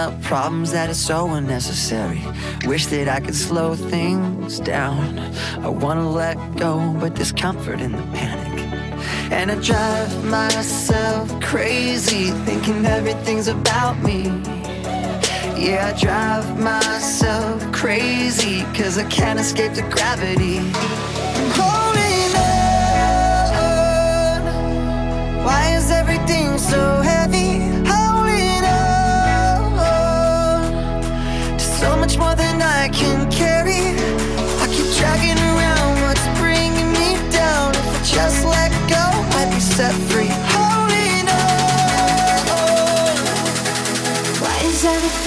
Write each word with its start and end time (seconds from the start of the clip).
up 0.00 0.22
problems 0.22 0.72
that 0.72 0.88
are 0.88 0.94
so 0.94 1.28
unnecessary. 1.30 2.22
Wish 2.64 2.86
that 2.86 3.06
I 3.06 3.20
could 3.20 3.34
slow 3.34 3.74
things 3.74 4.58
down. 4.60 5.18
I 5.58 5.68
wanna 5.68 6.08
let 6.08 6.36
go, 6.56 6.96
but 7.00 7.16
there's 7.16 7.32
comfort 7.32 7.80
in 7.80 7.92
the 7.92 8.02
panic. 8.16 8.49
And 9.32 9.50
I 9.50 9.54
drive 9.54 10.24
myself 10.24 11.40
crazy, 11.40 12.30
thinking 12.44 12.84
everything's 12.84 13.48
about 13.48 13.96
me. 14.02 14.24
Yeah, 15.56 15.92
I 15.94 15.98
drive 15.98 16.58
myself 16.58 17.70
crazy, 17.72 18.62
cause 18.74 18.98
I 18.98 19.04
can't 19.04 19.38
escape 19.38 19.74
the 19.74 19.82
gravity. 19.82 20.58
I'm 20.58 21.50
holding 21.60 22.34
on. 23.56 24.40
Why 25.44 25.74
is 25.76 25.90
everything 25.90 26.58
so 26.58 26.99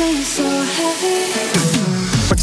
everything 0.03 0.23
so 0.23 0.43
heavy? 0.43 1.62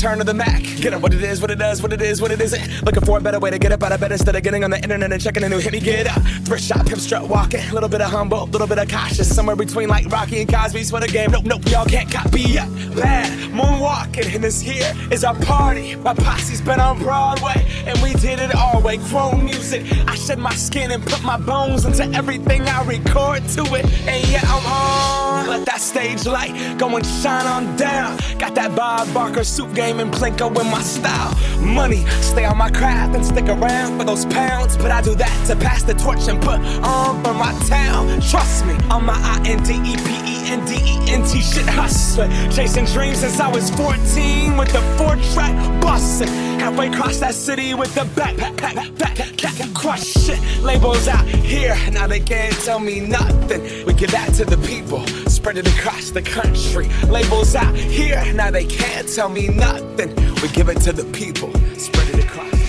Return 0.00 0.18
of 0.18 0.26
the 0.26 0.32
Mac. 0.32 0.62
Get 0.80 0.94
up 0.94 1.02
what 1.02 1.12
it 1.12 1.22
is, 1.22 1.42
what 1.42 1.50
it 1.50 1.58
does, 1.58 1.82
what 1.82 1.92
it 1.92 2.00
is, 2.00 2.22
what 2.22 2.30
it 2.30 2.40
isn't. 2.40 2.82
Looking 2.86 3.04
for 3.04 3.18
a 3.18 3.20
better 3.20 3.38
way 3.38 3.50
to 3.50 3.58
get 3.58 3.70
up 3.70 3.82
out 3.82 3.92
of 3.92 4.00
bed 4.00 4.12
instead 4.12 4.34
of 4.34 4.42
getting 4.42 4.64
on 4.64 4.70
the 4.70 4.82
internet 4.82 5.12
and 5.12 5.20
checking 5.20 5.44
a 5.44 5.48
new 5.50 5.58
hit. 5.58 5.74
Me 5.74 5.78
get 5.78 6.06
up. 6.06 6.22
Thrift 6.46 6.64
shop, 6.64 6.88
hip 6.88 6.98
strut 6.98 7.28
walking. 7.28 7.60
A 7.68 7.74
little 7.74 7.88
bit 7.90 8.00
of 8.00 8.10
humble, 8.10 8.44
a 8.44 8.46
little 8.46 8.66
bit 8.66 8.78
of 8.78 8.88
cautious. 8.88 9.28
Somewhere 9.34 9.56
between 9.56 9.90
like 9.90 10.06
Rocky 10.06 10.40
and 10.40 10.50
Cosby's 10.50 10.90
for 10.90 11.00
the 11.00 11.06
game. 11.06 11.32
Nope, 11.32 11.44
nope, 11.44 11.66
y'all 11.66 11.84
can't 11.84 12.10
copy 12.10 12.40
yet. 12.40 12.66
Bad 12.96 13.30
moonwalking. 13.50 14.34
And 14.34 14.42
this 14.42 14.62
here 14.62 14.90
is 15.10 15.22
our 15.22 15.34
party. 15.40 15.96
My 15.96 16.14
posse's 16.14 16.62
been 16.62 16.80
on 16.80 16.98
Broadway. 17.00 17.66
And 17.84 18.00
we 18.00 18.14
did 18.14 18.38
it 18.38 18.54
all 18.54 18.80
way. 18.80 18.96
Chrome 18.96 19.44
music. 19.44 19.84
I 20.08 20.14
shed 20.14 20.38
my 20.38 20.54
skin 20.54 20.92
and 20.92 21.04
put 21.04 21.22
my 21.22 21.36
bones 21.36 21.84
into 21.84 22.04
everything 22.16 22.62
I 22.62 22.82
record 22.84 23.46
to 23.48 23.62
it. 23.74 23.84
And 24.08 24.26
yeah, 24.30 24.40
I'm 24.44 24.64
on. 24.66 25.46
Let 25.46 25.66
that 25.66 25.82
stage 25.82 26.24
light 26.26 26.78
go 26.78 26.96
and 26.96 27.04
shine 27.04 27.46
on 27.46 27.76
down. 27.76 28.18
Got 28.38 28.54
that 28.54 28.74
Bob 28.74 29.12
Barker 29.12 29.44
suit 29.44 29.74
game 29.74 29.89
and 29.98 30.12
Plinko 30.12 30.48
in 30.60 30.70
my 30.70 30.82
style. 30.82 31.34
Money, 31.60 32.06
stay 32.20 32.44
on 32.44 32.58
my 32.58 32.70
craft 32.70 33.16
and 33.16 33.24
stick 33.24 33.48
around 33.48 33.98
for 33.98 34.04
those 34.04 34.26
pounds. 34.26 34.76
But 34.76 34.90
I 34.90 35.00
do 35.02 35.14
that 35.16 35.46
to 35.48 35.56
pass 35.56 35.82
the 35.82 35.94
torch 35.94 36.28
and 36.28 36.40
put 36.40 36.60
on 36.84 37.24
for 37.24 37.34
my 37.34 37.52
town. 37.66 38.20
Trust 38.20 38.66
me, 38.66 38.74
on 38.90 39.04
my 39.04 39.14
I 39.14 39.42
N 39.46 39.62
D 39.62 39.74
E 39.74 39.96
P 39.96 40.10
E 40.24 40.50
N 40.50 40.64
D 40.66 40.74
E 40.76 40.89
T 41.30 41.40
shit 41.40 41.66
hustling. 41.66 42.30
Chasing 42.50 42.86
dreams 42.86 43.18
since 43.18 43.38
I 43.38 43.46
was 43.46 43.70
14 43.70 44.56
with 44.56 44.72
the 44.72 44.80
four 44.98 45.14
track 45.32 45.54
busting. 45.80 46.26
Halfway 46.58 46.88
across 46.88 47.18
that 47.20 47.34
city 47.34 47.72
with 47.72 47.94
the 47.94 48.00
backpack, 48.00 48.56
back, 48.56 48.74
back, 48.98 49.16
back, 49.16 49.74
crush 49.74 50.06
shit. 50.06 50.40
Labels 50.60 51.06
out 51.06 51.24
here, 51.26 51.76
now 51.92 52.08
they 52.08 52.18
can't 52.18 52.54
tell 52.64 52.80
me 52.80 52.98
nothing. 52.98 53.62
We 53.86 53.94
give 53.94 54.10
that 54.10 54.34
to 54.34 54.44
the 54.44 54.58
people, 54.58 55.06
spread 55.28 55.56
it 55.56 55.68
across 55.68 56.10
the 56.10 56.22
country. 56.22 56.88
Labels 57.08 57.54
out 57.54 57.76
here, 57.76 58.20
now 58.34 58.50
they 58.50 58.64
can't 58.64 59.08
tell 59.08 59.28
me 59.28 59.48
nothing. 59.48 60.14
We 60.42 60.48
give 60.48 60.68
it 60.68 60.80
to 60.82 60.92
the 60.92 61.04
people, 61.12 61.52
spread 61.78 62.08
it 62.08 62.24
across. 62.24 62.59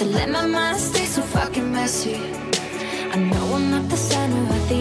So 0.00 0.06
let 0.06 0.30
my 0.30 0.46
mind 0.46 0.78
stay 0.78 1.04
so 1.04 1.20
fucking 1.20 1.70
messy. 1.72 2.16
I 3.12 3.16
know 3.16 3.54
I'm 3.54 3.70
not 3.70 3.86
the 3.90 3.98
center 3.98 4.40
of 4.56 4.68
the 4.70 4.79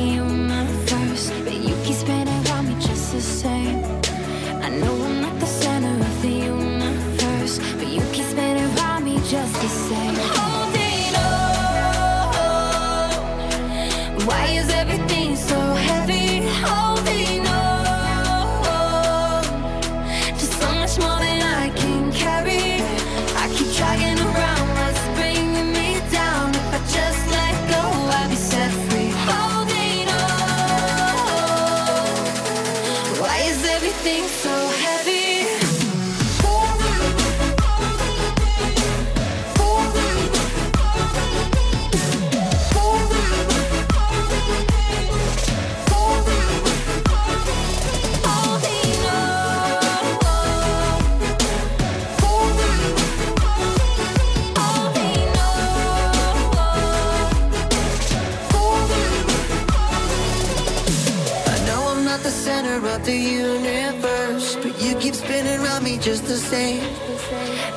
of 62.99 63.05
the 63.05 63.17
universe, 63.17 64.55
but 64.55 64.81
you 64.81 64.95
keep 64.95 65.15
spinning 65.15 65.59
around 65.59 65.83
me 65.83 65.97
just 65.97 66.25
the 66.25 66.37
same. 66.37 66.83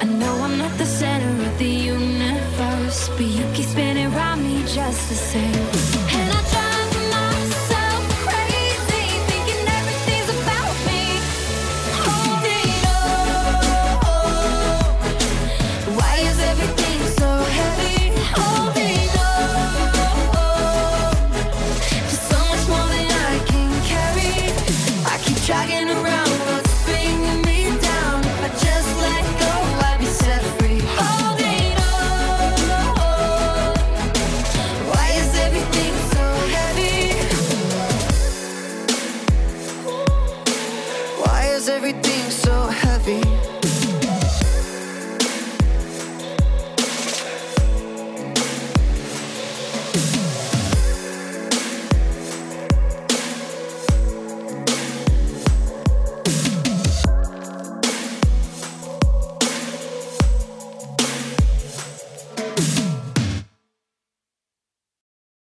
I 0.00 0.04
know 0.04 0.34
I'm 0.42 0.58
not 0.58 0.76
the 0.78 0.86
center 0.86 1.30
of 1.46 1.58
the 1.58 1.68
universe, 1.68 3.08
but 3.08 3.26
you 3.26 3.44
keep 3.54 3.66
spinning 3.66 4.12
around 4.14 4.42
me 4.42 4.62
just 4.66 5.08
the 5.08 5.14
same. 5.14 6.01